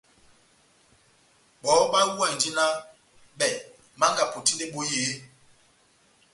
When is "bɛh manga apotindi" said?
3.37-4.63